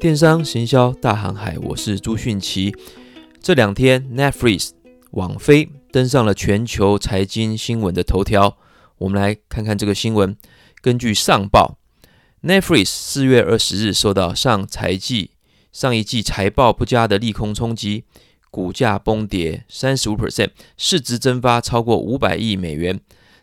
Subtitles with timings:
[0.00, 2.74] 电商行销大航海，我是朱迅奇。
[3.38, 4.70] 这两天，Netflix
[5.10, 8.56] 网飞登上了全球财经新闻的头条。
[8.96, 10.34] 我们来看看这个新闻。
[10.80, 11.76] 根据上报
[12.42, 15.32] ，Netflix 四月二十日受到上财季
[15.70, 18.04] 上一季财报不佳的利空冲击，
[18.50, 22.98] 股价崩跌三十五 percent，市值蒸发超过五百亿美元，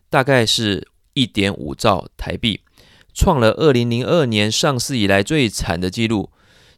[0.09, 2.61] 大概是一点五兆台币，
[3.13, 6.31] 创了二零零二年上市以来最惨的纪录。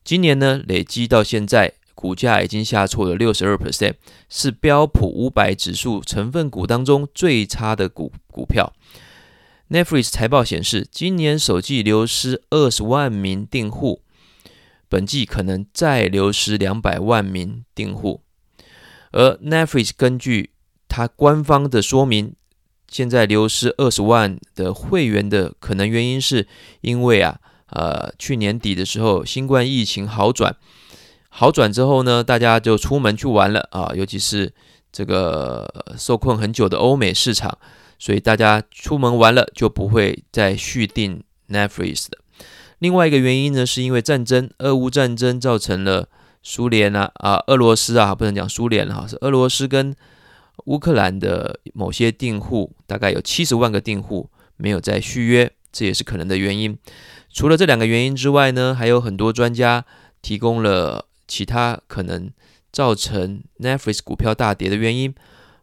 [0.04, 3.96] 今年呢，累积到现在，股价已经下挫了六十二 percent，
[4.28, 8.74] 是标普五百指数成分股当中最差的股股票。
[9.70, 14.02] Netflix 财报显示，今年首季流失二十万名订户，
[14.88, 18.24] 本季可能再流失两百万名订户。
[19.12, 20.52] 而 Netflix 根据
[20.88, 22.34] 它官方的说明，
[22.88, 26.48] 现在流失二十万的会员的可能原因是
[26.82, 27.40] 因为啊。
[27.72, 30.56] 呃，去年底的时候，新冠疫情好转，
[31.30, 34.52] 好转之后呢，大家就出门去玩了啊，尤其是
[34.92, 37.58] 这个受困很久的欧美市场，
[37.98, 42.18] 所以大家出门玩了就不会再续订 Netflix 的。
[42.80, 46.08] 另外一个原因呢，是因为战争，俄乌战争造成了
[46.42, 49.94] 苏联啊啊，俄罗斯啊，不能讲苏联了哈，是俄罗斯跟
[50.66, 56.78] 乌克兰的某些订户，大概有七十万个订户没有再续约，这也是可能的原因。
[57.40, 59.86] 除了这两个原因之外呢，还有很多专家
[60.22, 62.30] 提供了其他可能
[62.70, 65.16] 造成 Netflix 股票大跌的原因，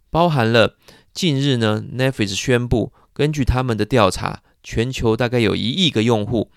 [0.08, 0.78] 包含了
[1.12, 6.50] 近日呢，Netflix 宣布，根据他们的调查，全球大概有一亿个用户，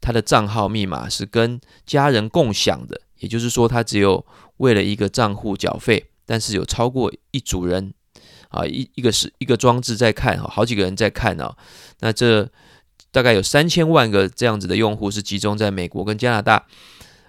[0.00, 4.24] 他的账号密码是跟家人共享的，也就是说，他只有
[4.58, 7.92] 为了一个账户缴费，但是有超过一组人
[8.50, 11.56] 啊，一一个是一个装置在看，好几个人在看啊，
[11.98, 12.48] 那这。
[13.16, 16.66] 大概有三千万个这样子的用户是集中在美国跟加拿大，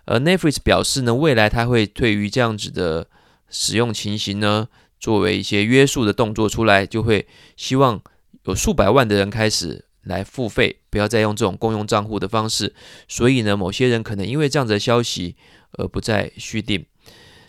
[0.04, 3.08] 而 Netflix 表示呢，未来它会对于这样子的
[3.50, 4.68] 使用情形呢，
[5.00, 7.26] 作为一些约束的动作出来，就会
[7.56, 8.02] 希望
[8.44, 12.76] 有数百万的人开始来付费，不要再用这种共用账户的方式。
[13.08, 15.38] 所以呢，某些人可能因为这样子的消息
[15.78, 16.86] 而不再续订。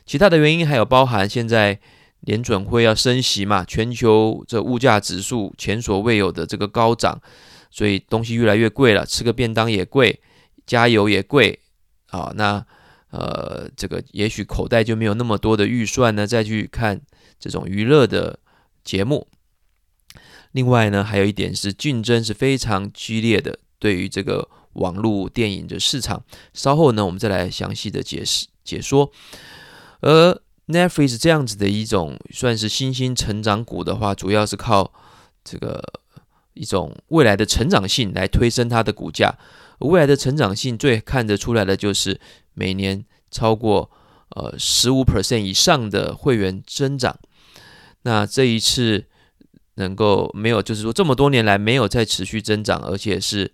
[0.06, 1.80] 其他的原因还有包含现在
[2.20, 7.20] 联准会要升息嘛，全球这物价指数前所未有的这个高涨。
[7.70, 10.20] 所以东西越来越贵了，吃个便当也贵，
[10.66, 11.60] 加油也贵，
[12.06, 12.64] 啊，那
[13.10, 17.00] 呃，这个也许口袋就没有那么多的预算呢，再去看
[17.38, 18.38] 这种娱乐的
[18.82, 19.28] 节目。
[20.52, 26.24] 另外呢，还有一点是竞争是非常激烈的，对于这个网络电影的市场，
[26.54, 29.12] 稍后呢，我们再来详细的解释解说。
[30.00, 34.92] 而 Netflix 这样子的一种算是新兴成长股的话，主要是靠
[35.44, 35.82] 这个。
[36.58, 39.38] 一种未来的成长性来推升它的股价，
[39.78, 42.20] 未来的成长性最看得出来的就是
[42.54, 43.88] 每年超过
[44.30, 47.16] 呃十五 percent 以上的会员增长。
[48.02, 49.04] 那这一次
[49.74, 53.52] 能够没有，就是说这么多年来没有再持续增长，而且是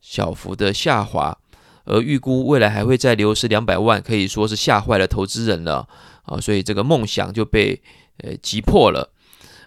[0.00, 1.36] 小幅的下滑，
[1.84, 5.86] 而预估未来还会再流失两百万，可以说是吓坏了投资人了
[6.22, 6.40] 啊！
[6.40, 7.82] 所以这个梦想就被
[8.18, 9.12] 呃击破了。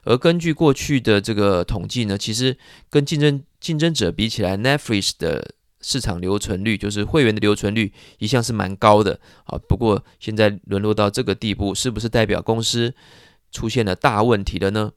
[0.04, 2.58] 而根据过去的这个统计呢，其实
[2.90, 9.20] 跟竞争竞争者比起来，Netflix 的市场留存率，就是会员的留存率，一向是蛮高的。
[9.46, 12.94] 啊，不过现在沦落到这个地步，是不是代表公司
[13.52, 14.92] 出现了大问题了呢？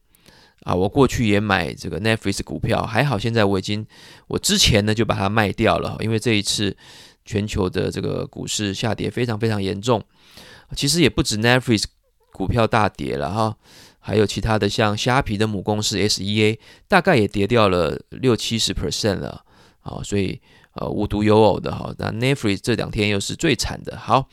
[0.64, 3.84] 啊，我过去也买这个 Netflix 股票，还好现在我已经，
[4.28, 6.76] 我之前呢就把它卖掉了，因为这一次
[7.24, 10.00] 全球的这个股市下跌非常非常严重。
[10.76, 11.84] 其实也不止 Netflix
[12.32, 13.56] 股票大跌了哈。
[14.04, 16.58] 还有其他的，像虾皮的母公司 SEA，
[16.88, 19.44] 大概也跌掉了六七十 percent 了，
[19.78, 20.40] 好，所以
[20.74, 23.96] 呃无独有偶的哈，那 Netflix 这两天又是最惨的。
[23.96, 24.28] 好，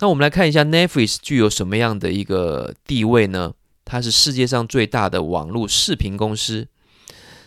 [0.00, 3.54] 那我们来看一下 Netflix 具有什么样的一个地位呢？
[3.84, 6.66] 它是世界上最大的网络视频公司，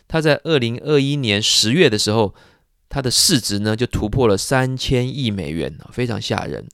[0.07, 2.33] 它在二零二一年十月的时候，
[2.87, 6.69] 它的市值呢就突破了三千亿美元，非常吓人。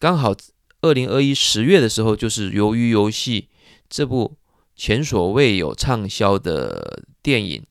[0.00, 0.34] 刚好
[0.80, 3.50] 二零二一十月的时候，就是由于游戏。
[3.94, 4.36] 这部
[4.74, 7.64] 前所未有畅销的电影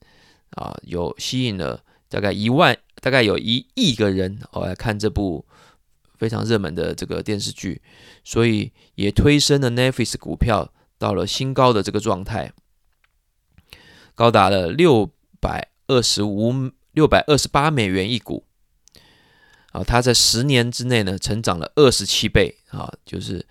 [0.51, 5.45] 啊，有吸引了大概一万，大概有一亿个人哦来看这部
[6.17, 7.81] 非常热门的这个电视剧，
[8.23, 12.53] 所以也推升了 Netflix 股票到了新高的这个状态，
[14.15, 15.11] 高达了六
[15.41, 18.45] 百二十五、六百二十八美元一股
[19.73, 23.45] 啊，它在十年之内呢，成长了二十七倍啊，就是。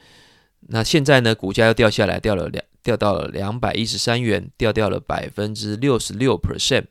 [0.72, 6.86] 那现在呢，股价又掉下来，掉了两，掉到了两百一十三元，掉掉了百分之六十六 percent。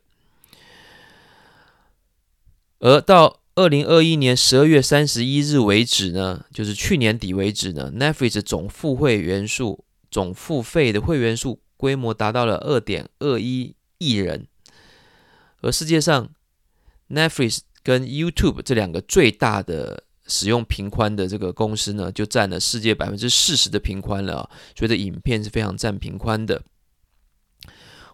[2.78, 14.46] 而到二零二一年十二月三十一日为止呢，就是去年底为止呢，Netflix 总付会员数、总付费的会员数规模达到了二点二一亿人。
[15.60, 16.28] 而世界上
[17.10, 24.48] ，Netflix 跟 YouTube 这两个最大的使用频宽的这个公司呢，就占了世界百分之四十的频宽了。
[24.76, 26.62] 所以，这影片是非常占频宽的。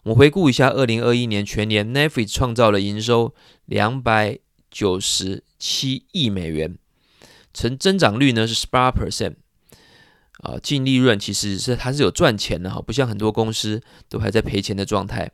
[0.04, 3.34] 我们回顾一下，二零二一年全年，Netflix 创造了营收
[3.66, 4.38] 两百
[4.70, 6.78] 九十七亿美元，
[7.52, 9.34] 成增长率呢是十八 percent，
[10.38, 15.30] 啊，净利润其实是它是有赚钱的哈，不像很多公司都还在赔钱的状态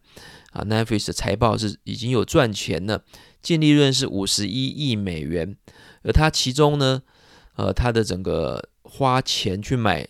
[0.50, 0.64] 啊。
[0.64, 3.04] Netflix 的财报是已经有赚钱了，
[3.42, 5.56] 净利润是五十一亿美元，
[6.04, 7.02] 而它其中呢，
[7.56, 10.06] 呃，它的整个花钱去买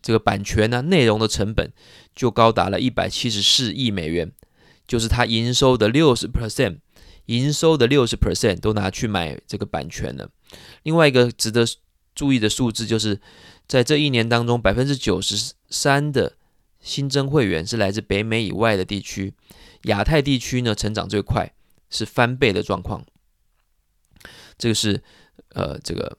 [0.00, 1.70] 这个版权呢、啊，内容的成本
[2.14, 4.32] 就高达了一百七十四亿美元，
[4.86, 6.78] 就是它营收的六十 percent。
[7.26, 10.28] 营收的六十 percent 都拿去买这个版权了。
[10.82, 11.64] 另外一个值得
[12.16, 13.20] 注意的数字，就是
[13.68, 16.36] 在这一年当中，百分之九十三的
[16.80, 19.34] 新增会员是来自北美以外的地区，
[19.84, 21.52] 亚太地区呢成长最快，
[21.88, 23.06] 是翻倍的状况。
[24.58, 25.02] 这个是
[25.54, 26.18] 呃，这个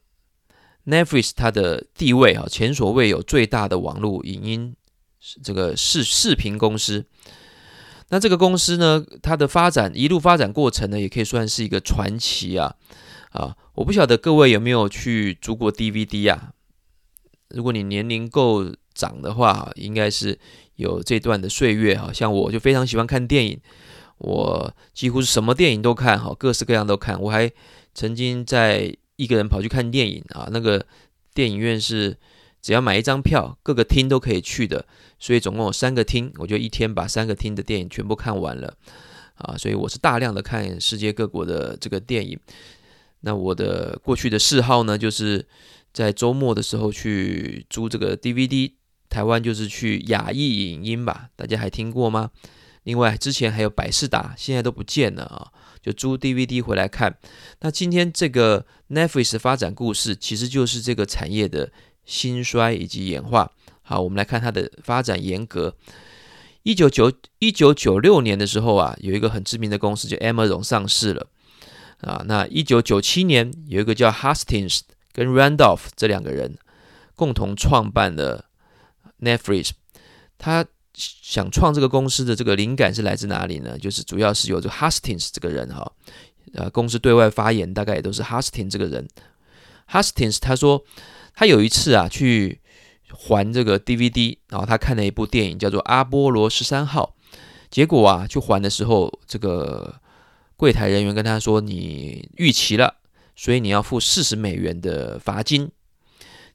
[0.85, 4.75] Netflix 它的地位啊，前所未有最大的网络影音
[5.43, 7.05] 这个视视频公司。
[8.09, 12.75] 那这个公司呢，它的发展一路发展过程呢，也可以算是一个传奇啊
[13.31, 13.57] 啊！
[13.73, 16.51] 我不晓得各位有没有去租过 DVD 啊？
[17.49, 20.37] 如果你年龄够长的话，应该是
[20.75, 22.11] 有这段的岁月哈。
[22.13, 23.59] 像我就非常喜欢看电影，
[24.19, 27.19] 我几乎是什么电影都看哈，各式各样都看。
[27.19, 27.51] 我还
[27.93, 30.85] 曾经在一个人跑去看电影啊，那个
[31.33, 32.17] 电影院是。
[32.65, 34.85] 只要买一张票，各个厅都可以去的，
[35.19, 38.73] 所以总共有三个厅，我就一天把三个厅的电影全部看完了，
[39.35, 42.39] 啊，所以我是大量的看世界各国的这个电影。
[43.19, 45.45] 那我的过去的嗜好呢，就是
[45.91, 48.71] 在周末的时候去租这个 DVD，
[49.09, 52.31] 台湾就是去亚艺影音吧，大家还听过吗？
[52.83, 55.51] 另外之前还有百视达，现在都不见了啊，
[55.81, 57.17] 就租 DVD 回来看。
[57.61, 61.71] 那今天这个 Netflix 发展故事，其实就是这个产业的。
[62.05, 63.49] 兴衰以及演化。
[63.81, 65.73] 好，我们来看它的发展沿革。
[66.63, 67.09] 一九九
[67.39, 71.27] 一九九六年的时候啊，有一个很知名的公司叫 Amazon 上市了
[72.01, 72.21] 啊。
[72.25, 74.81] 那一九九七年，有一个叫 Hastings
[75.13, 76.57] 跟 Randolph 这两个人
[77.15, 78.47] 共同创办了
[79.21, 79.69] Netflix。
[80.37, 83.77] 他想创这个公司的这个灵感是来自哪里呢？
[83.77, 85.91] 就是主要是有这个 Hastings 这个人哈，
[86.53, 89.07] 呃，公司对外发言大概也都是 Hastings 这个人。
[89.89, 90.83] Hastings 他说。
[91.35, 92.61] 他有一次啊，去
[93.09, 97.15] 还这个 DVD，然后他看了一部电影，叫做《阿波罗十三号》。
[97.71, 99.95] 结果啊，去还的时候，这个
[100.55, 102.97] 柜台人员跟他说：“你逾期了，
[103.35, 105.71] 所以你要付四十美元的罚金。”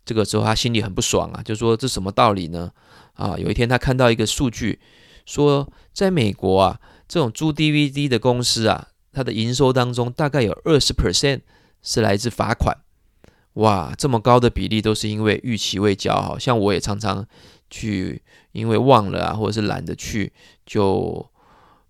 [0.06, 2.70] 这个时候他心里很不爽啊，就说：“这什么道理呢？”
[3.18, 4.78] 啊，有一天他看到一个数据，
[5.26, 11.40] 说在美国啊，这种租 DVD 的公司啊，它的营收当中大概有二十 percent
[11.82, 12.78] 是来自罚款。
[13.54, 17.26] 哇，这么高的比例都是因为逾期未交，好像我也常常
[17.68, 18.22] 去，
[18.52, 20.32] 因为忘了啊，或者是懒得去，
[20.64, 21.28] 就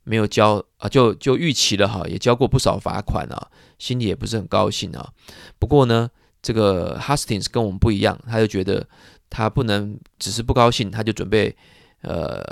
[0.04, 5.12] 没有交啊，就就逾期了哈，也交过不少罚款啊，心里也不是很高兴啊。
[5.58, 6.08] 不过呢，
[6.40, 8.88] 这个 Hastings 跟我们不一样，他就觉得
[9.30, 11.54] 他不能只是不高兴，他就准备
[12.02, 12.42] 呃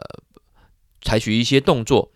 [1.03, 2.11] 采取一些动作。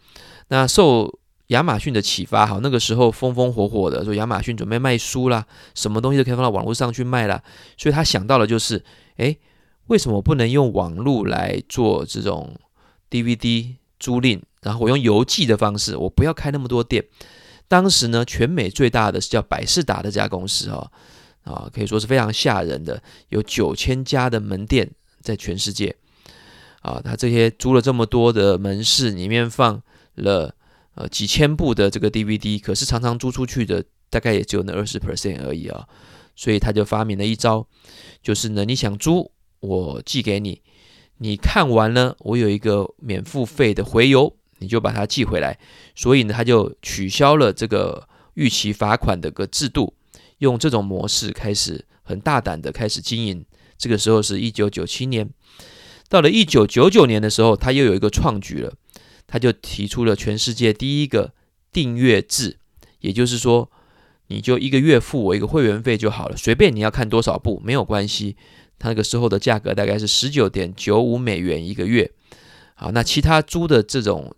[0.49, 7.43] 那受亚马逊的启发，哈，那个时候风风火火的，说亚马逊准备卖书啦，什么东西都可以放到网络上去卖啦，
[7.77, 8.85] 所以他想到的就是，
[9.17, 9.39] 诶，
[9.87, 12.55] 为什么不能用网络来做这种
[13.11, 14.41] DVD 租赁？
[14.63, 17.05] 然后我用邮寄的方式，我不要开那么多店。
[17.67, 20.91] 当时呢，全美最大的是叫百视达的这家公司，哈，
[21.43, 25.97] 啊，可以说是非常吓人的，有九千家的门店在全世界，
[26.83, 29.83] 啊，他这些租了这么多的门市，里面放
[30.15, 30.55] 了。
[30.97, 35.87] 呃，几千部的这个 DVD，可是常常租出去的大概也只有那二十 percent 而已啊，
[36.35, 37.65] 所以他就发明了一招，
[38.21, 39.31] 就是呢，你想租，
[39.61, 40.61] 我寄给你，
[41.19, 45.57] 你看完了，我有一个免付费的回邮，你就把它寄回来。
[45.95, 49.95] 所以呢，他就取消了这个逾期罚款的个制度，
[50.41, 53.47] 用这种模式开始很大胆的开始经营。
[53.79, 55.31] 这个时候是一九九七年，
[56.11, 58.75] 到了一九九九年的时候，他又有一个创举了。
[59.33, 61.33] 他就提出了全世界第一个
[61.73, 62.59] 订阅制，
[62.99, 63.71] 也就是说，
[64.27, 68.37] 你就一个月付我一个会员费就好了，随便你要看多少部没有关系。
[68.77, 72.11] 他那个时候的价格大概是十九点九五美元一个月。
[72.75, 74.35] 好，那其他租的这种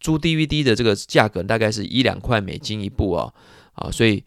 [0.00, 3.32] 租 DVD 的这个价格大概是一两块美金一部哦。
[3.74, 4.24] 啊，所以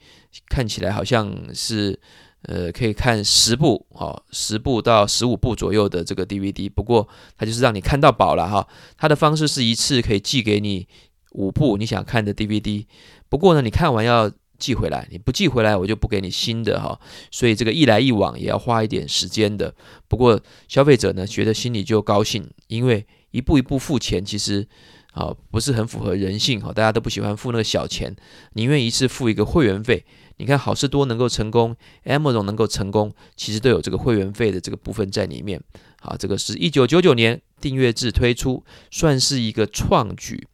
[0.47, 1.99] 看起来好像是
[2.43, 6.69] 呃可以看十部哦，十部到十五部左右的这个 DVD。
[6.69, 8.67] 不过它就是让你看到饱了哈。
[8.97, 10.87] 它的方式是一次可以寄给你
[11.31, 12.85] 五部你想看的 DVD。
[13.29, 16.99] 不过呢，你看完要寄回来，你不寄回来我就不给你新的哈。
[17.31, 19.73] 所以这个一来一往也要花一点时间的。
[20.07, 24.67] 不过消费者呢觉得心里就高兴，因为一步一步付钱其实。
[25.15, 28.13] 啊，不是很符合人性哈，大家都不喜欢付那个小钱，
[28.55, 30.03] 宁愿一次付一个会员费。
[30.37, 31.75] 你看好事多能够成功
[32.05, 35.61] ，Amazon 能够成功，其实都有这个会员费的这个部分在里面。
[36.01, 40.47] 好，这个是一九九九年订阅制推出，算是一个创举。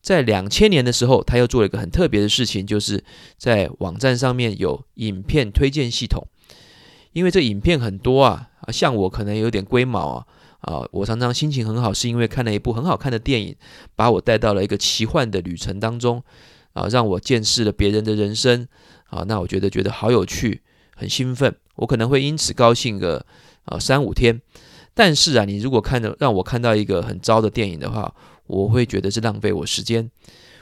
[0.00, 3.02] 在两千年的时候，他又做了一个很特别的事情，就是
[3.36, 6.26] 在网站上面有影片推荐系统。
[7.12, 10.26] 因为这影片很多，啊，像我可能有点龟毛啊。
[10.60, 13.54] 啊，我常常心情很好，是因为看了一部很好看的电影，
[13.94, 16.20] 把我带到了一个奇幻的旅程当中，
[16.72, 18.66] 啊，让我见识了别人的人生，
[19.08, 20.62] 啊，那我觉得觉得好有趣，
[20.96, 23.26] 很兴奋，我可能会因此高兴个
[23.64, 24.40] 啊三五天。
[24.94, 28.14] 但是啊，你如果看到让我看到一个很糟的电影的话，
[28.46, 30.10] 我会觉得是浪费我时间。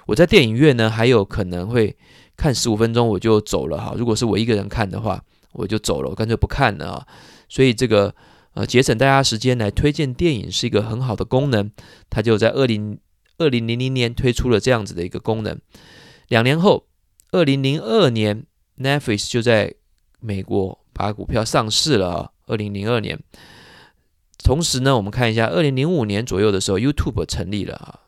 [0.07, 1.97] 我在电影院呢，还有可能会
[2.37, 3.95] 看十五分钟我就走了哈。
[3.97, 5.23] 如果是我一个人看的话，
[5.53, 7.07] 我就走了，我干脆不看了啊。
[7.49, 8.15] 所以这个。
[8.57, 11.71] 呃，节省大家时间来推荐电影是一个很好的功能，
[12.09, 12.99] 它就在二零
[13.37, 15.61] 二零零零年推出了这样子的一个功能。
[16.29, 16.87] 两年后，
[17.37, 18.47] 二零零二年
[18.79, 19.75] ，Netflix 就在
[20.21, 22.31] 美国把股票上市了啊。
[22.47, 23.19] 二零零二年，
[24.43, 28.01] 同时呢，我们看一下二零零五年左右的时候，YouTube 成立了啊。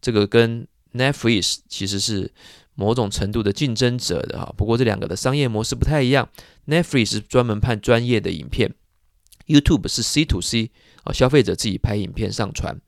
[0.00, 2.32] 这个跟 Netflix 其实是
[2.74, 4.54] 某种程度的竞争者的哈。
[4.56, 6.30] 不过这两个的商业模式不太一样
[6.66, 8.72] ，Netflix 是专门拍专业的影片。
[9.46, 10.70] YouTube 是 C to C
[11.04, 12.80] 啊，消费者自己拍影片上传。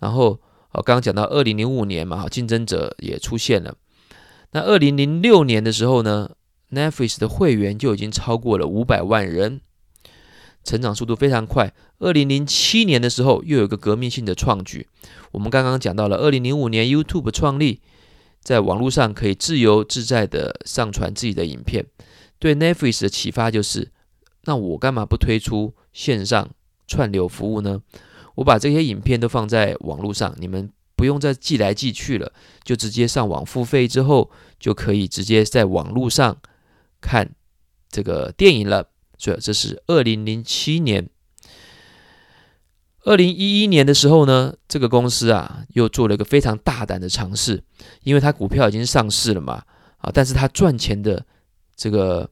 [0.00, 0.40] 然后
[0.70, 3.76] 啊，刚刚讲到二零零五年嘛，竞争者也出现了。
[4.52, 6.30] 那二零零六年的时候呢
[6.70, 9.60] ，Netflix 的会员就已经超过了五百万人，
[10.64, 11.72] 成长速度非常快。
[11.98, 14.86] 二零零七年的时候，又有个革命性的创举。
[15.32, 17.80] 我们刚刚讲到了二零零五年 YouTube 创立，
[18.40, 21.86] 在网络上可以自由自在的上传自己的影片。
[22.38, 23.92] 对 Netflix 的启发就是。
[24.44, 26.48] 那我干嘛不推出线上
[26.86, 27.82] 串流服务呢？
[28.36, 32.32] 我把这些影片都放在网络上，你们不用再寄来寄去了，
[32.64, 34.28] 就直接上网付费之后，
[34.58, 36.36] 就可以直接在网络上
[37.00, 37.30] 看
[37.88, 38.90] 这个电影了。
[39.16, 41.08] 所以这是二零零七年，
[43.04, 47.62] 二零一一年的时候呢，这个公司啊又做了一个非常大胆的尝试，
[48.02, 49.62] 因为它股票已经上市了嘛，
[49.98, 51.24] 啊，但是它赚钱的
[51.76, 52.28] 这个。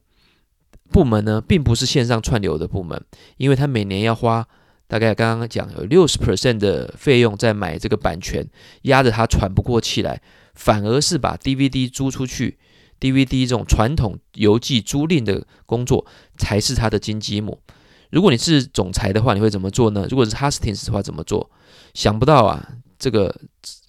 [0.89, 3.03] 部门呢，并不是线上串流的部门，
[3.35, 4.47] 因为他每年要花
[4.87, 8.47] 大概刚刚讲有六十 percent 的费用在买这个版权，
[8.83, 10.21] 压得他喘不过气来，
[10.55, 12.57] 反而是把 DVD 租出去
[12.99, 16.05] ，DVD 这种传统邮寄租赁的工作
[16.37, 17.61] 才是他的金鸡母。
[18.09, 20.07] 如果你是总裁的话，你会怎么做呢？
[20.09, 21.51] 如果是 Hastings 的话，怎么做？
[21.93, 23.35] 想不到啊，这个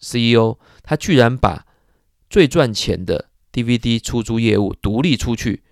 [0.00, 1.64] CEO 他居然把
[2.28, 5.62] 最赚钱的 DVD 出租业务独立出去。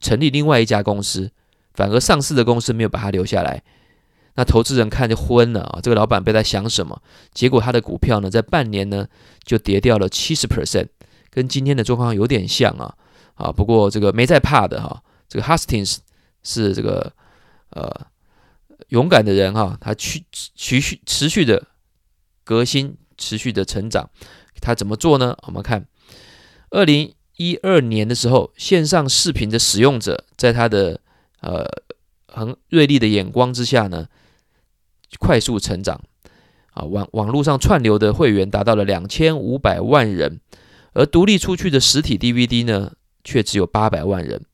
[0.00, 1.32] 成立另外一家公司，
[1.74, 3.64] 反而上市的公司没有把他留下来，
[4.38, 5.80] 那投资人看就昏了啊！
[5.82, 7.02] 这个老板被他想什么？
[7.34, 9.04] 结果他的股票呢，在半年呢
[9.42, 10.86] 就跌掉了七十 percent，
[11.28, 12.94] 跟今天的状况有点像啊
[13.34, 13.50] 啊！
[13.50, 15.96] 不过这个没在怕的哈，这个 Hastings
[16.44, 17.12] 是这个
[17.70, 18.06] 呃
[18.90, 21.66] 勇敢的人哈，他去持续持续的
[22.44, 24.08] 革新，持续的成长，
[24.60, 25.36] 他怎么做呢？
[25.48, 25.84] 我们看
[26.70, 27.12] 二零。
[27.40, 31.00] 一二年的时候，线上视频的使用者在他的
[31.40, 31.64] 呃
[32.26, 34.08] 很锐利的眼光之下呢，
[35.18, 36.00] 快速成长
[36.72, 40.40] 啊，网网络上串流的会员达到了两千五百万人，
[40.92, 42.92] 而独立出去的实体 DVD 呢，
[43.24, 44.44] 却只有八百万人，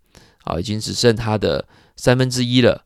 [0.45, 2.85] 啊，已经只剩它的三分之一了。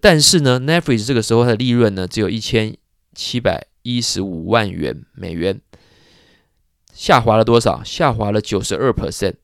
[0.00, 2.76] 但是呢，Netflix 这个时候它的利润呢，只有一千
[3.14, 5.60] 七百一十五万元美元。
[6.94, 7.82] 下滑了多少？
[7.84, 9.34] 下滑了九十二 percent，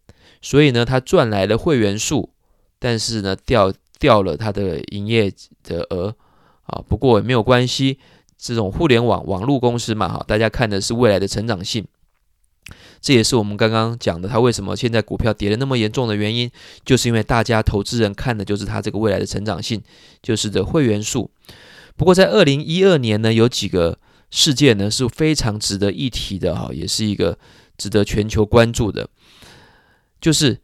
[0.40, 2.30] 所以呢，他赚来了会员数，
[2.78, 5.32] 但是呢，掉掉了他的营业
[5.64, 6.14] 的额
[6.68, 6.80] 啊。
[6.88, 7.98] 不过也没有关系，
[8.38, 11.86] 这种互联网网络公司嘛，哈，大家看的是未来的成长性。
[13.00, 16.50] 这也是我们刚刚讲的，它为什么现在股票跌得那么严重的原因，
[16.84, 19.82] 就是因为大家投资人看的就是它这个未来的成长性，
[20.22, 21.30] 就是的会员数。
[21.96, 23.98] 不过在二零一二年呢，有几个。
[24.30, 27.38] 事件呢是非常值得一提的哈，也是一个
[27.78, 29.08] 值得全球关注的。
[30.20, 30.60] 就是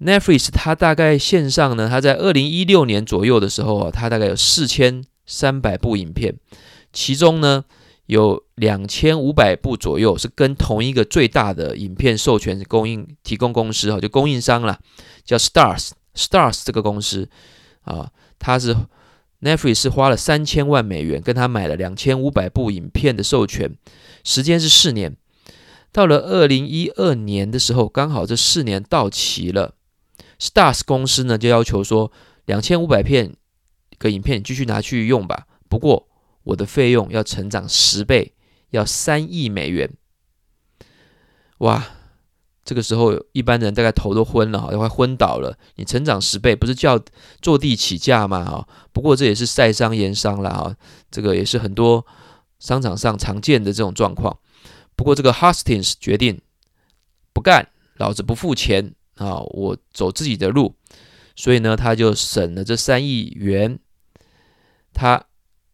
[0.00, 6.34] Netflix，它大概线上呢，它在二零一六年左右的时候啊，它大概有四千三百部影片，
[6.92, 7.64] 其中呢
[8.06, 14.80] 有两千五百部左右是跟同一个最大的影片授权供应提供公司哈，就供应商啦，
[15.24, 17.28] 叫 Stars Stars 这个公司
[17.82, 18.74] 啊，它是
[19.40, 23.76] Netflix 是花了三千万美元跟他买了两千五百部影片的授权，
[24.24, 25.16] 时间是四年。
[25.92, 29.74] 到了二零一二年的时候，刚好这四年到期了
[30.40, 32.10] ，Stars 公司呢就要求说，
[32.46, 33.34] 两千五百片
[33.98, 36.08] 个影片继续拿去用吧，不过
[36.44, 38.32] 我的费用要成长十倍，
[38.70, 39.90] 要三亿美元。
[41.58, 41.84] 哇，
[42.64, 45.58] 这个时候一般人大概头都昏了哈，都快昏倒了。
[45.74, 47.00] 你成长十倍，不是叫
[47.42, 48.44] 坐地起价吗？
[48.44, 50.76] 哈，不过这也是在商言商了哈，
[51.10, 52.06] 这个也是很多
[52.58, 54.38] 商场上常见的这种状况。
[54.94, 56.40] 不过，这个 Hastings 决定
[57.32, 59.38] 不干，老子不付钱啊！
[59.40, 60.74] 我走自己的路，
[61.36, 63.78] 所以呢，他就省了这三亿元。
[64.92, 65.24] 他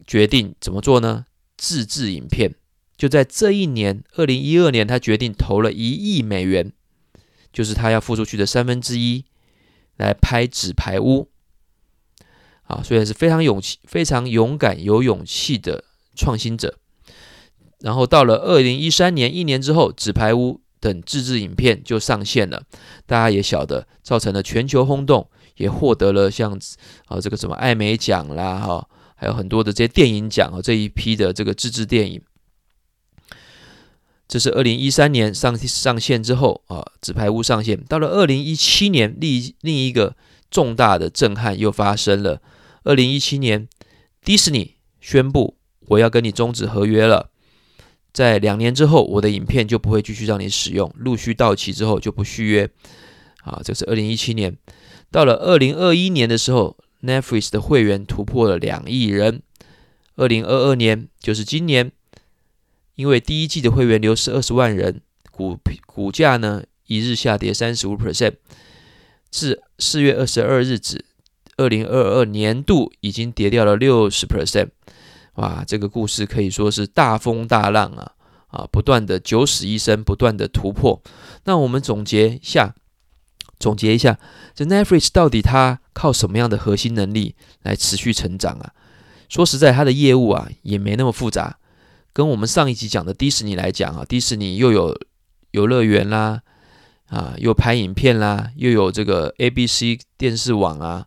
[0.06, 1.24] 决定怎么做呢？
[1.56, 2.54] 自制影片。
[2.96, 6.72] 就在这一年，二零一二年，他决定投了一亿美元，
[7.52, 9.24] 就是他要付出去的三分之一，
[9.96, 11.28] 来拍《纸牌屋》。
[12.64, 16.78] 啊，虽然是非常勇气、非常勇敢、有勇气的创新者。
[17.80, 22.62] 然后到了二零一三年，一年之后，《纸牌屋》等自制影片就上线了，
[23.04, 26.58] 大家也晓得，造成了全球轰动，也获得了像
[27.06, 28.88] 啊这个什么艾美奖啦哈，
[29.24, 32.20] 还有很多的这些电影奖啊这一批的这个自制电影。
[34.28, 37.82] 这是二零一三年上上线之后啊，《纸牌屋》上线。
[37.84, 40.14] 到了二零一七年，另另一个
[40.50, 42.42] 重大的震撼又发生了。
[42.82, 43.66] 二零一七年，
[44.22, 45.56] 迪士尼宣布
[45.88, 47.30] 我要跟你终止合约了。
[48.12, 52.68] 在两年之后，我的影片就不会继续让你使用，陆续到期之后就不续约。
[53.42, 54.54] 啊，这是二零一七年。
[55.10, 59.42] 到了二零二一年的时候，Netflix 的会员突破了两亿人。
[60.16, 61.92] 二零二二年，就是今年，
[62.94, 68.34] 因为第一季的会员流失二十万人，股股价呢一日下跌三十五 percent，
[69.30, 71.04] 至四月二十二日止，
[71.56, 74.68] 二零二二年度已经跌掉了六十 percent。
[75.34, 78.12] 哇，这个故事可以说是大风大浪啊！
[78.46, 81.02] 啊，不断的九死一生，不断的突破。
[81.42, 82.76] 那我们总结一下，
[83.64, 84.18] 总结一下，
[84.54, 88.74] 这 Netflix 到底它靠什么样的核心能力来持续成长啊？
[89.30, 91.56] 说实在，它的业务啊也没那么复杂。
[92.12, 94.94] 跟我们上一集讲的迪士尼来讲啊，迪士尼又有
[95.52, 96.42] 游乐园啦，
[97.06, 101.06] 啊，又拍影片啦，又有这个 ABC 电视网啊，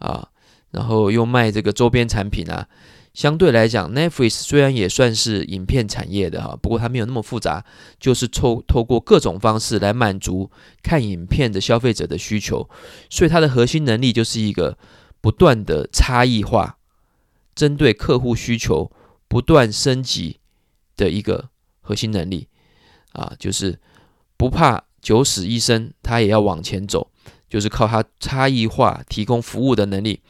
[0.00, 0.28] 啊，
[0.72, 2.66] 然后又卖这个周边产品啊。
[3.16, 7.64] 相对来讲，Netflix 虽然也算是影片产业的哈，不过它没有那么复杂，
[7.98, 10.50] 就是透透过各种方式来满足
[10.82, 12.68] 看影片的消费者的需求，
[13.08, 14.76] 所以它的核心能力就是一个
[15.22, 16.76] 不断的差异化，
[17.54, 18.92] 针对客户需求
[19.28, 20.40] 不断升级
[20.94, 21.48] 的一个
[21.80, 22.48] 核心能力
[23.12, 23.80] 啊，就是
[24.36, 27.10] 不怕九死一生，它也要往前走，
[27.48, 30.20] 就是靠它差异化提供服务的能力。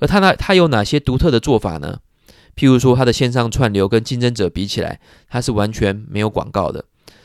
[0.00, 2.00] 而它呢，它有哪些独特的做法呢？
[2.56, 6.84] 譬如说，它的线上串流跟竞争者比起来，它是完全没有广告的，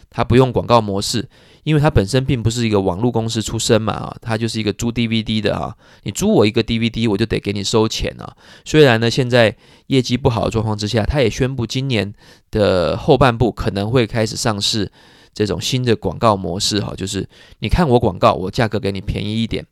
[0.10, 1.30] 它不用广告模式，
[1.64, 8.36] 因为它本身并不是一个网络公司出身嘛，啊，它就是一个租 DVD 的啊，你租我一个 DVD，我就得给你收钱啊。
[8.66, 9.56] 虽然呢，现在
[9.88, 12.14] 业绩不好的状况之下，它也宣布今年
[12.50, 14.92] 的后半部可能会开始上市
[15.34, 19.66] 这种新的广告模式哈，就是你看我广告，我价格给你便宜一点。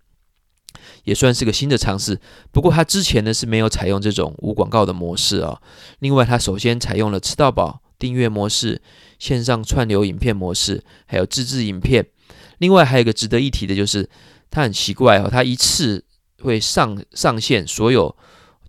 [1.08, 2.20] 也算是个新的尝试，
[2.52, 5.62] 不过它之前呢是没有采用这种无广告的模式啊、哦。
[6.00, 8.82] 另外，它首先采用了吃到饱订阅模式、
[9.18, 12.06] 线上串流影片模式，还有自制影片。
[12.58, 14.10] 另外，还有一个值得一提的就是，
[14.50, 16.04] 它很奇怪哦，它一次
[16.42, 18.14] 会上上线所有，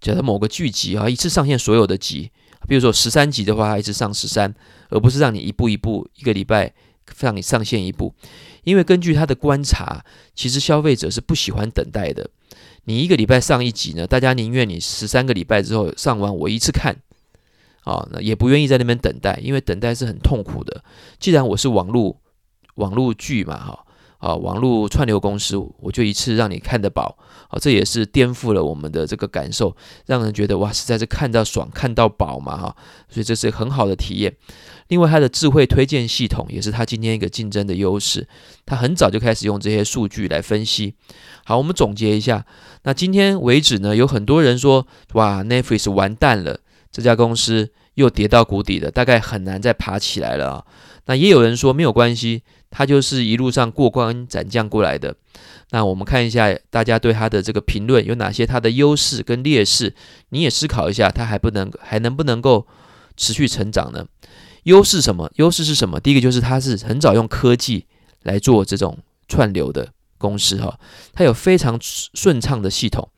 [0.01, 2.31] 假设某个剧集啊，一次上线所有的集。
[2.69, 4.55] 比如说十三集的话，它一直上十三，
[4.91, 6.73] 而不是让你一步一步一个礼拜
[7.19, 8.15] 让你上线一部。
[8.69, 10.05] 因为根据他的观察，
[10.35, 12.29] 其实消费者是不喜欢等待的。
[12.85, 16.95] 你一个礼拜上一集呢，大家宁愿你十三个礼拜之后上完，我一次看，
[17.85, 20.85] 啊，那也不愿意在那边等待，因为等待是很痛苦的。
[21.19, 22.21] 既然我是网络
[22.75, 23.87] 网络剧嘛，哈，
[24.19, 27.17] 啊，网络串流公司，我就一次让你看得饱，
[27.49, 32.77] 啊，这也是颠覆了我们的这个感受，让人觉得哇，实在是看到爽，看到饱嘛，哈，
[33.09, 34.37] 所以这是很好的体验。
[34.89, 38.27] 另外，它的智慧推荐系统也是它今天一个竞争的优势。
[38.67, 40.95] 它很早就开始用这些数据来分析。
[41.45, 42.45] 好，我们总结一下。
[42.85, 50.65] 那今天为止呢，有很多人说，哇，Netflix 完蛋了，这家公司又跌到谷底了，大概很难再爬起来了啊。
[51.07, 55.15] 那也有人说没有关系，它就是一路上过关斩将过来的。
[55.71, 59.95] 那我们看一下大家对它的这个评论有哪些它的优势跟劣势，
[60.31, 62.67] 你也思考一下，它还不能还能不能够
[63.19, 64.07] 持续成长呢？
[64.69, 65.31] 优势什么？
[65.37, 65.99] 优势是什么？
[65.99, 67.87] 第一个就是它是很早用科技
[68.25, 70.79] 来做这种串流的公司哈，
[71.15, 73.09] 它有非常顺畅的系统。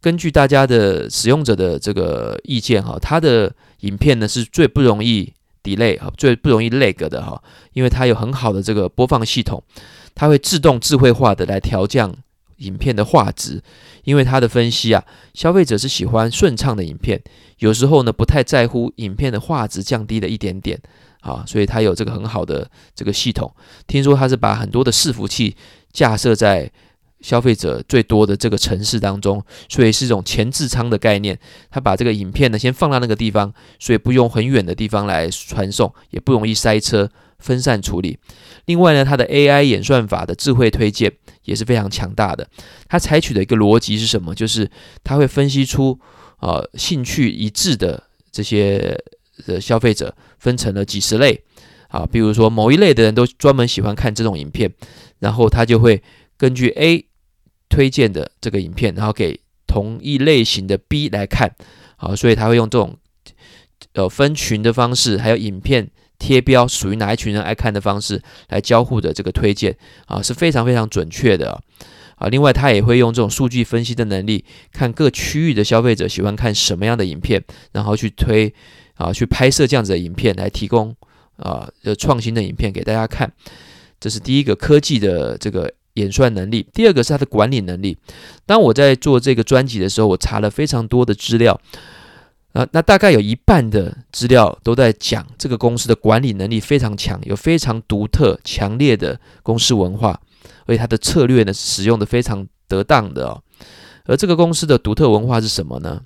[0.00, 9.60] 根据大家的使用者的这个意见哈，它的影片呢是最不容易 delay 哈，最不容易 lag 的哈，因为它有很好的这个播放系统，
[10.14, 12.14] 它会自动智慧化的来调降
[12.58, 13.62] 影片的画质。
[14.04, 17.22] 因为他的分析啊，消费者是喜欢顺畅的影片，
[17.58, 20.78] 有时候呢不太在乎影片的画质降低了一点点
[21.20, 23.50] 啊，所以他有这个很好的这个系统。
[23.86, 25.56] 听说他是把很多的伺服器
[25.90, 26.70] 架设在
[27.22, 31.38] 消费者最多的这个城市当中，所以是一种前置仓的概念。
[31.70, 37.10] 他把这个影片呢先放到那个地方，所以不用很远的地方来传送，也不容易塞车，
[37.44, 38.18] 分散处理。
[38.64, 41.12] 另外呢，它的 AI 演算法的智慧推荐
[41.44, 42.48] 也是非常强大的。
[42.88, 44.34] 它采取的一个逻辑是什么？
[44.34, 44.70] 就是
[45.04, 46.00] 它会分析出
[46.40, 48.02] 呃兴趣一致的
[48.32, 48.98] 这些
[49.46, 51.38] 的消费者，分成了几十类
[51.88, 52.06] 啊。
[52.10, 54.72] 比如说某一类的人都专门喜欢看这种影片，
[55.18, 56.02] 然后它就会
[56.38, 57.04] 根据 A
[57.68, 61.54] 推荐的这个影片，然后给同一类型的 B 来看
[61.96, 62.16] 啊。
[62.16, 62.96] 所以它会用这种
[63.92, 65.90] 呃分群的方式，还有影片。
[66.24, 71.60] 贴标属于哪一群人爱看的方式来交互的这个推荐啊，是非常非常准确的
[72.16, 72.28] 啊。
[72.28, 78.54] 另外，他也会用这种数据分析的能力，看各区域的消费者喜欢看什么样的影片，然后去推
[78.94, 80.96] 啊，去拍摄这样子的影片来提供
[81.36, 83.30] 啊创新的影片给大家看。
[84.00, 86.66] 这是第一个科技的这个演算能力。
[86.72, 87.98] 第二个是它的管理能力。
[88.46, 91.60] 当我在做这个专辑的时候，我查了非常多的资料。
[92.54, 100.20] 啊，那大概有一半的资料都在讲这个公司的管理能力非常强，有非常独特、强烈的公司文化，
[100.66, 103.42] 而且它的策略呢使用的非常得当的哦。
[104.04, 106.00] 而这个公司的独特文化是什么呢？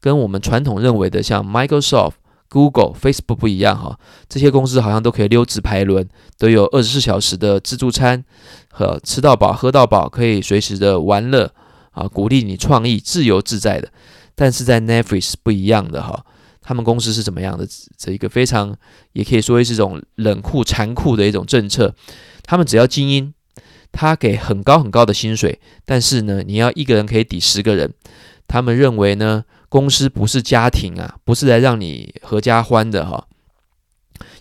[0.00, 2.12] 跟我们传统认为的像 Microsoft、
[2.48, 3.98] Google、Facebook 不一样哈。
[4.30, 8.24] 这些公司好像都可以溜直排轮，都有二十四小时的自助餐
[8.70, 11.52] 和吃到饱、喝到饱，可以随时的玩乐
[11.90, 13.92] 啊，鼓励你创意、自由自在的。
[14.40, 16.24] 但是在 Netflix 不一样的哈，
[16.62, 17.68] 他们公司是怎么样的？
[17.98, 18.74] 这一个非常
[19.12, 21.94] 也可以说是一种冷酷残酷的一种政策。
[22.42, 23.34] 他们只要精英，
[23.92, 27.92] 他给很高很高的薪水，但是呢，你要一个人可以抵十个人。
[28.48, 33.26] 他们认为呢，公司不是家庭啊，不是来让你合家欢的哈，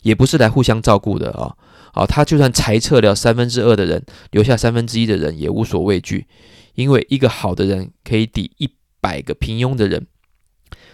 [0.03, 1.57] 也不是来互相照顾的啊。
[1.91, 6.25] 好，他就算裁撤掉三分之二的人，留下三分之一的人也无所畏惧，
[6.75, 8.71] 因为一个好的人可以抵一。
[9.01, 10.07] 百个平庸的人，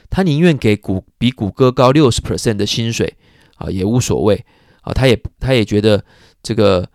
[0.09, 3.15] 他宁愿给谷比谷歌高六十 percent 的薪水
[3.57, 4.45] 啊，也无所谓
[4.81, 4.93] 啊。
[4.93, 6.03] 他也他也觉得
[6.43, 6.87] 这个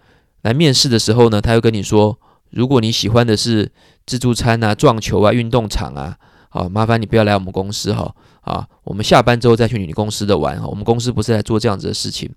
[0.42, 2.18] 来面试的时候呢，他又跟你说，
[2.50, 3.72] 如果你喜欢的是
[4.06, 6.16] 自助餐啊、撞球啊、运动场啊，
[6.50, 8.66] 啊，麻烦你不要来我们公司哈啊。
[8.84, 10.66] 我们下班之后再去你公司的玩哈。
[10.66, 12.30] 我们公司不是来做这样子的事情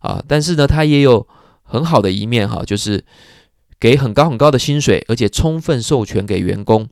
[0.00, 0.22] 啊。
[0.26, 1.26] 但是呢，他也有
[1.62, 3.04] 很好的一面哈，就是
[3.78, 6.88] 给很高很高的薪水，而且充分授权给员工。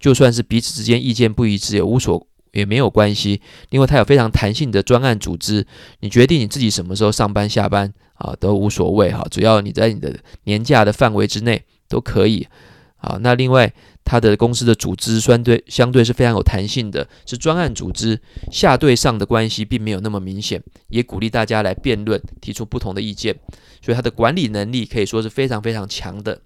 [0.00, 3.40] 就算是彼此之间意见不一致，也无所也没有关系。
[3.68, 5.64] 另外，它有非常弹性的专案组织，
[6.00, 12.48] 你决定你自己什么时候上班下班啊，都无所谓哈，只要你在你的年假的范围之内都可以。
[12.96, 13.72] 啊，那另外，
[14.04, 18.20] 它的公司的组织相对相对是非常有弹性的，是专案组织，
[18.52, 23.34] 下对上的关系并没有那么明显，也鼓励大家来辩论，提出不同的意见，
[23.80, 26.42] 所以它的管理能力可以说是非常非常强的。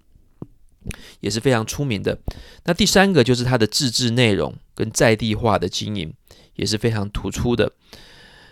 [1.20, 2.18] 也是非常出名的。
[2.64, 6.12] 那第三个就是它的自制内容跟在地化的经营
[6.54, 7.72] 也是非常突出的。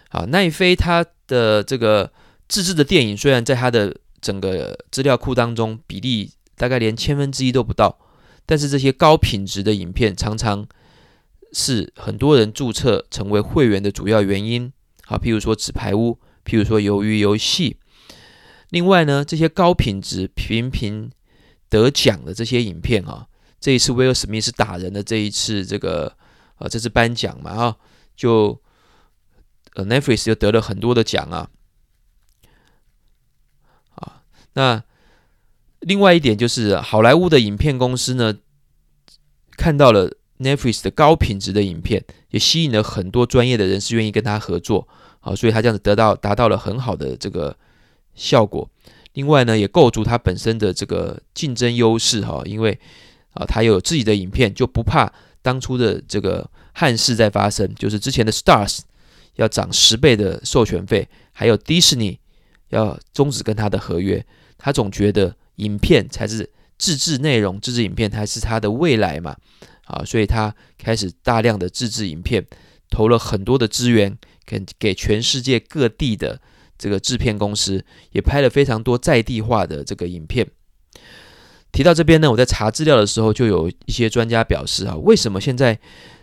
[0.08, 2.12] 啊，奈飞它的这个
[2.48, 7.98] 自制的电影，虽然在它的整个资料库当中比例大概连千分之一都不到，
[8.44, 10.66] 但是这些高品质的影片常常
[11.52, 14.72] 是很多人注册成为会员的主要原因。
[15.04, 16.18] 好，譬如说《纸牌屋》，
[16.50, 17.76] 譬如说《鱿鱼游戏》。
[18.70, 21.10] 另外呢，这些高品质频频
[21.72, 23.26] 得奖的这些影片啊，
[23.58, 26.14] 这一次威尔史密斯打人的这一次这个
[26.58, 27.76] 呃，这次颁奖嘛啊，
[28.14, 28.60] 就
[29.72, 31.48] 呃 Netflix 就得了很多的奖啊
[33.94, 34.22] 啊。
[34.52, 34.84] 那
[35.80, 38.36] 另外一点就是好莱坞的影片公司呢，
[39.56, 44.86] 看到了 Netflix 的高品质的影片，也吸引了很多专业的人士愿意跟他合作
[45.20, 47.56] 啊，所以他这样子得到达到了很好的这个
[48.14, 48.68] 效果。
[49.14, 52.78] 另外呢，也构筑它本身的这个竞争优势哈，因为
[53.32, 58.80] 啊，它有自己的影片，就不怕当初的这个憾事再发生，就是之前的 Stars
[59.36, 62.18] 要涨十倍的授权费，还有 Disney
[62.68, 64.24] 要终止跟他的合约，
[64.56, 69.36] 他总觉得影片才是自制内容、自制影片才是他的未来嘛，
[69.84, 72.46] 啊，所以他开始大量的自制影片，
[72.90, 76.40] 投了很多的资源给给全世界各地的
[76.78, 80.46] 这个制片公司，也拍了非常多在地化的这个影片。
[81.70, 85.78] 提到这边呢，我在查资料的时候，就有一些专家表示啊，为什么现在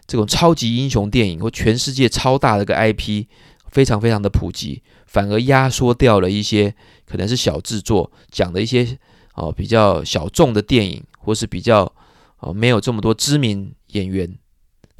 [0.05, 3.25] 这种超级英雄电影或全世界超大的个 IP
[3.71, 8.97] 非常非常的普及，反而压缩掉了一些可能是小制作讲的一些
[9.33, 11.91] 哦比较小众的电影，或是比较
[12.39, 14.31] 哦没有这么多知名演员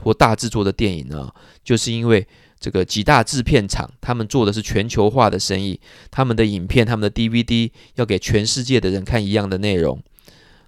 [0.01, 1.31] 或大制作的电影呢？
[1.63, 2.27] 就是因为
[2.59, 5.79] 这个几大制片厂，他们做的是全球化的生意，
[6.11, 10.01] 他们的影片、他们的 DVD 要给全世界的人看一样的内容。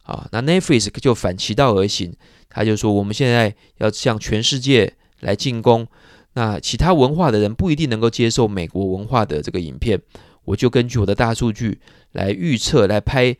[0.03, 2.13] 啊，那 Netflix 就反其道而行，
[2.49, 5.87] 他就说我们现在要向全世界来进攻，
[6.33, 10.01] 那其他文化的人不一定能够接受美国文化的这个影片，
[10.45, 11.79] 我就根据我的大数据
[12.13, 13.35] 来预测，来拍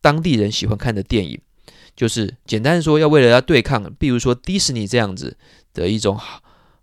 [0.00, 1.38] 当地人喜欢看的电影，
[1.96, 5.36] 就是简单说，要为了要对抗，比如说迪士尼这样子
[5.74, 6.18] 的一种，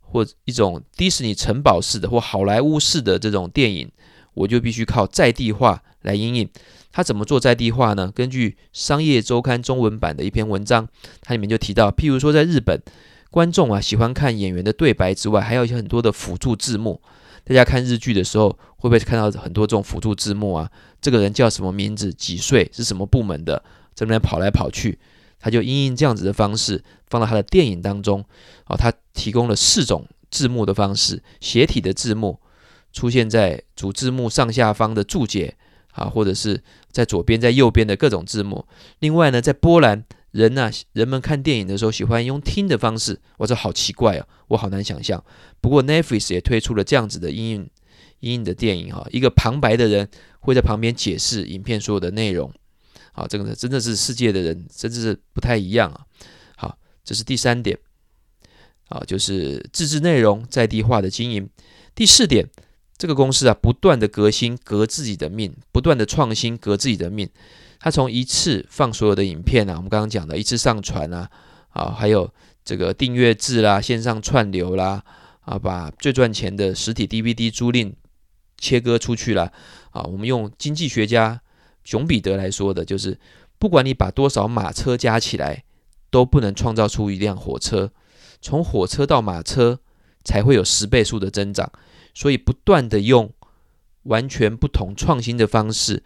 [0.05, 3.91] 或一种迪士尼城堡式的或好莱坞式的这种电影，
[4.33, 6.49] 我就必须靠在地化来因应。
[6.91, 8.09] 他怎么做在地化呢？
[8.15, 10.87] 根据《商业周刊》中文版的一篇文章，
[11.21, 12.81] 它里面就提到，譬如说在日本，
[13.29, 17.01] 观众啊喜欢看演员的对白之外，还有一些很多的辅助字幕。
[17.43, 20.71] 大家看日剧的时候，会不会看到很多这种辅助字幕啊？
[21.01, 22.13] 这个人叫什么名字？
[22.13, 22.69] 几岁？
[22.73, 23.61] 是什么部门的？
[23.93, 24.97] 在那边跑来跑去，
[25.45, 28.25] 他就因应这样子的方式放到他的电影当中。
[28.65, 32.39] 哦，他提供了四种字幕的方式：斜体的字幕
[32.91, 35.55] 出现在主字幕上下方的注解。
[35.91, 38.65] 啊，或者是在左边、在右边的各种字幕。
[38.99, 45.23] 另外呢，在波兰人呢、人们看电影的时候喜欢用听的方式，我，这好奇怪啊，我好难想象。
[45.61, 47.69] 不过 Netflix 也推出了这样子的音音
[48.19, 50.09] 音音的电影哈，一个旁白的人
[50.41, 52.51] 会在旁边解释影片所有的内容。
[53.15, 56.05] 好，这个呢真的是世界的人，真的是不太一样啊。
[56.57, 57.77] 好，这是第三点，
[58.89, 61.49] 啊，就是自制内容在地化的经营。
[61.95, 62.47] 第四点。
[62.97, 67.29] 这个公司啊，不断的革新，革自己的命；不断的创新，革自己的命。
[67.77, 71.29] 他从一次放所有的影片啊，我们刚刚讲的一次上传啊，
[71.71, 75.03] 啊，还有这个订阅制啦、线上串流啦，
[75.41, 77.91] 啊，把最赚钱的实体 DVD 租赁
[78.57, 79.51] 切割出去了。
[79.91, 81.41] 啊，我们用经济学家
[81.85, 83.17] 熊彼得来说的，就是
[83.57, 85.63] 不管你把多少马车加起来，
[86.09, 87.93] 都不能创造出一辆火车。
[88.41, 89.79] 从火车到马车，
[90.25, 91.71] 才会有十倍数的增长。
[92.13, 93.31] 所以不断的用
[94.03, 96.03] 完全不同创新的方式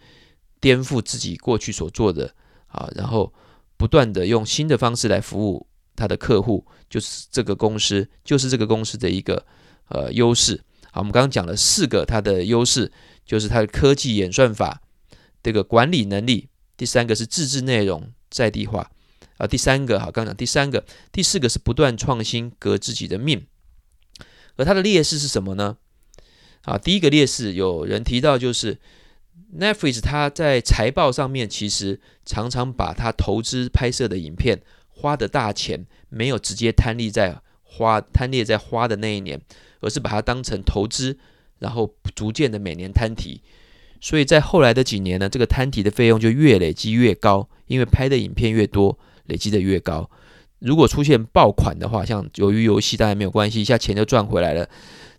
[0.60, 2.34] 颠覆自己过去所做的
[2.66, 3.32] 啊，然后
[3.76, 9.46] 不断的用新的方式来服务他的客户，就是这个公司，就是这个公司的一个
[9.88, 10.60] 呃优势。
[10.90, 12.90] 好，我们刚刚讲了四个它的优势，
[13.24, 14.82] 就是它的科技演算法，
[15.42, 18.90] 这个管理能力，第三个是自制内容在地化
[19.38, 23.46] 啊，第三个哈，刚刚讲第三个，第四个是不断创新革自己的命，
[24.56, 25.78] 而它的劣势是什么呢？
[26.62, 28.78] 啊，第一个劣势有人提到，就是
[29.58, 39.40] Netflix 它在财报上面其实常常把它投资拍摄的影片花的大钱没有直接摊列在花摊列在花的那一年，
[39.80, 41.18] 而是把它当成投资，
[41.58, 43.42] 然后逐渐的每年摊提，
[44.00, 50.10] 所以在后来的几年呢，这个摊提的费用就越累积越高，因为拍的影片越多，累积的越高。
[50.58, 54.68] 如果出现爆款的话，像鱿鱼游戏当然没有关系，一下钱就赚回来了。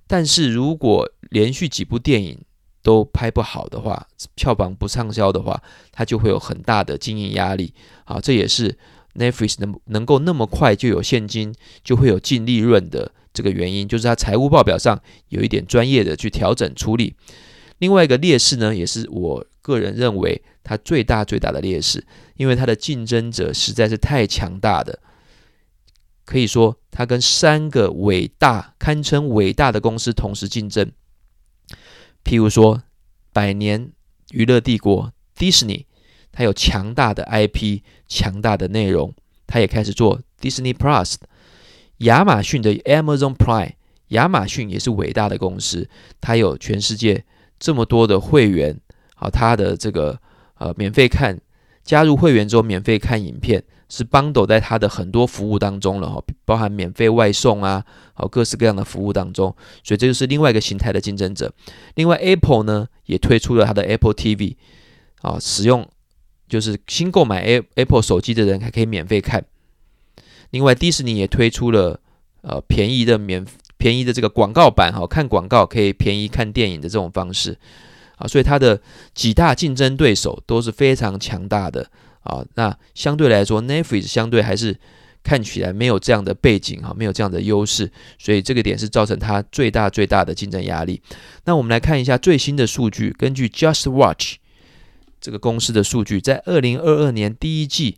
[0.07, 2.37] 但是如果连续几部电影
[2.83, 7.73] 都拍不好的话，票房不畅销的话，它就会有很大的经营压力。
[8.05, 8.77] 啊，这也是
[9.15, 17.15] Netflix 能能够那么快就有现金，就会有净利润的这个原因，就是它财务报表上有一点专业的去调整处理。
[17.81, 24.99] 另外一个劣势呢，也是我个人认为它最大最大的劣势，因为它的竞争者实在是太强大的。
[26.23, 30.91] 可以说，它跟三个伟大、堪称伟大的公司同时竞争。
[32.23, 32.83] 譬如说，
[33.33, 33.91] 百年
[34.29, 35.87] 娱乐帝国迪士尼，
[36.31, 39.11] 它有强大的 IP、强大的内容，
[39.47, 41.15] 它也开始做 Disney Plus。
[41.97, 43.73] 亚马逊的 Amazon Prime，
[44.09, 45.89] 亚马逊也是伟大的公司，
[46.21, 47.25] 它有全世界
[47.61, 48.77] 这么多的会员，
[49.15, 50.19] 好，他的这个
[50.57, 51.39] 呃免费看，
[51.85, 53.63] 加入会员之后免费看影片。
[53.93, 61.51] 是帮斗在他的很多服务当中了哈，包含免费外送啊，好各式各样的服务当中，所以这就是另外一个形态的竞争者。
[61.95, 64.55] 另外，Apple 呢也推出了它的 Apple TV，
[65.21, 65.85] 啊，使用
[66.47, 69.43] 就是新购买 A Apple 手机的人还可以免费看。
[70.51, 71.99] 另外，迪士尼也推出了
[72.43, 73.45] 呃便宜的免
[73.81, 77.57] 便宜的这个广告版哈，看广告可以便宜看电影的这种方式
[78.17, 78.79] 啊，所以它的
[79.15, 81.89] 几大竞争对手都是非常强大的。
[82.21, 84.79] 啊，那相对来说，Netflix 相对还是
[85.23, 91.01] 看起来没有这样的背景哈，没有这样的优势，所以这个点是造成它最大最大的竞争压力。
[91.45, 94.35] 那我们来看一下最新的数据，根据 Just Watch
[95.19, 97.97] 这个公司的数据，在二零二二年第一季，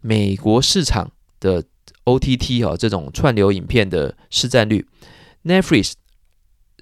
[0.00, 1.10] 美国市场
[1.40, 1.64] 的
[2.06, 4.88] OTT 哈这种串流影片的市占率
[5.44, 5.92] ，Netflix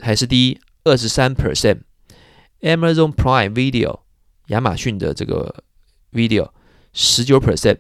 [0.01, 4.03] 还是第一，二十三 percent，Amazon Prime Video
[4.47, 5.65] 亚马逊的这个
[6.13, 6.51] Video
[6.93, 7.79] 十九 percent。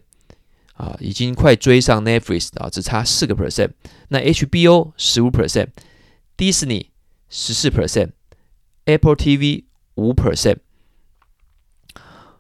[0.75, 3.71] 啊，已经快追上 Netflix 啊，只差四个 percent。
[4.09, 6.89] 那 HBO 十五 percent，Disney
[7.29, 10.57] 十四 percent，Apple TV 五 percent。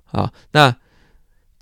[0.06, 0.76] 啊，那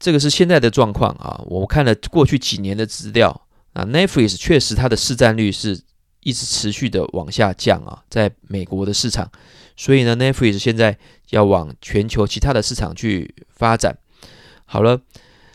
[0.02, 1.40] 这个是现在的状况啊。
[1.46, 5.80] 我看了过去几年的资料啊，Netflix 确实它的市占率是
[6.20, 9.30] 一直持续的往下降啊，在美国的市场。
[9.76, 10.98] 所以呢，Netflix 现在
[11.30, 13.96] 要往全球其他的市场去发展。
[14.66, 15.00] 好了。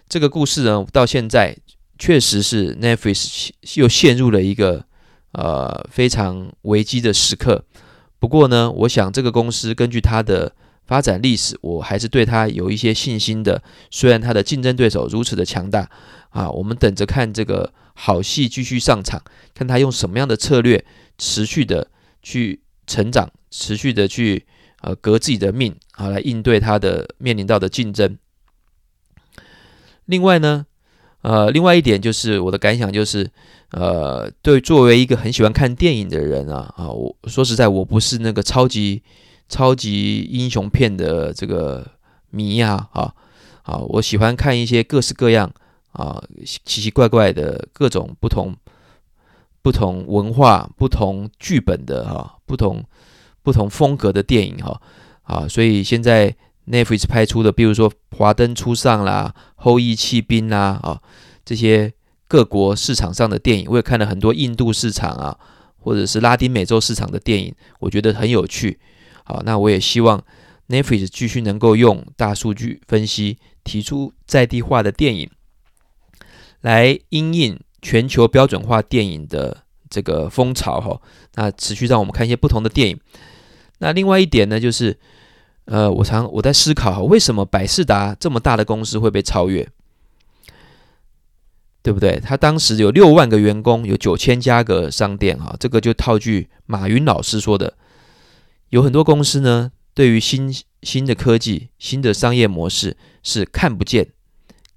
[0.10, 1.58] 这个故事呢，到现在
[2.00, 4.86] 确实是 Netflix 又陷入了一个
[5.34, 7.66] 呃非常危机的时刻。
[8.18, 10.56] 不过呢，我想这个公司根据它的
[10.88, 13.62] 发展历史，我还是对他有一些信心的。
[13.92, 15.90] 虽然他的竞争对手如此的强大
[16.30, 19.22] 啊，我们等着看这个好戏继续上场，
[19.54, 20.86] 看他用什么样的策略
[21.18, 21.90] 持续的
[22.24, 24.46] 去成长，持续的去
[24.82, 28.18] 呃革自己的命啊，来应对他的面临到的竞争。
[30.06, 30.66] 另外呢，
[31.22, 33.30] 呃，另外一点就是我的感想就是，
[33.72, 39.04] 呃，对，作为一个很喜欢看电影的人啊，啊，我说实在，我不是那个超级
[39.48, 41.86] 超级英雄片的这个
[42.30, 43.14] 迷啊，啊，
[43.64, 45.52] 啊，我喜欢看一些各式各样
[45.92, 48.56] 啊，奇奇怪怪的各种不同
[49.62, 52.84] 不同文化、不同剧本的哈、不同
[53.44, 54.82] 不同风格的电影哈，
[55.24, 56.36] 啊，所以现在。
[56.70, 61.02] Netflix 拍出的，比如说《华灯初上》啦，《后裔弃兵》啦，啊，
[61.46, 61.94] 这些
[62.28, 65.40] 各国市场上的电影，我也看了很多印度市场啊，
[65.80, 68.78] 或者是拉丁美洲市场的电影，我觉得很有趣。
[69.28, 70.24] 好，那我也希望
[70.70, 75.30] Netflix 继续能够用大数据分析，提出在地化的电影，
[76.62, 81.02] 来因应全球标准化电影的这个风潮哈。
[81.36, 83.00] 那持续让我们看一些不同的电影。
[83.80, 84.98] 那另外一点呢，就是。
[85.70, 89.68] 呃，我常我在思考，为什么百事达这么大的公司会被超越，
[91.82, 92.22] 对不对？
[92.22, 97.74] 他当时有六万个员工，有九千家个商店，哈，这个就套句马云老师说的，
[98.70, 100.54] 有很多公司呢，对于新
[100.84, 104.10] 新的科技、新的商业模式是看不见、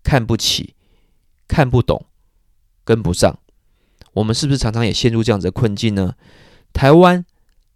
[0.03, 0.75] 看不起、
[1.49, 2.07] 看不懂、
[2.85, 3.39] 跟不上。
[4.13, 6.15] 我们是不是常常也陷入这样子的困境呢？
[6.73, 7.25] 台湾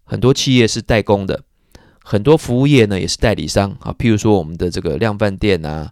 [0.04, 1.44] 很多企业是代工的。
[2.06, 5.90] 很多服务业呢也是代理商啊，譬如说我们的这个量贩店啊、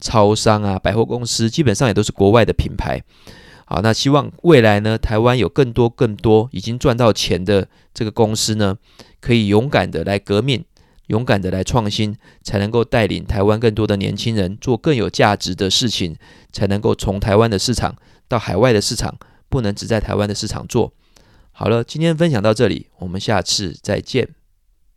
[0.00, 3.02] 超商啊、百货公司，基本上也都是国外的品牌。
[3.72, 8.76] 好，那希望未来呢，台湾有更多更多已经赚到钱的这个公司呢，
[9.20, 10.64] 可以勇敢的来革命，
[11.06, 16.16] 勇敢的来创新，才能够带领台湾更多的年轻人做更有价值的事情，
[16.50, 17.94] 才能够从台湾的市场
[18.26, 19.16] 到海外的市场，
[19.48, 20.92] 不能只在台湾的市场做。
[21.52, 24.39] 好了，今天分享到这里，我们下次再见。